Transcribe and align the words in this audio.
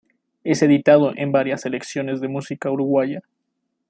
Es 0.43 0.63
editado 0.63 1.15
en 1.15 1.31
varias 1.31 1.61
selecciones 1.61 2.21
de 2.21 2.27
música 2.27 2.71
uruguaya. 2.71 3.21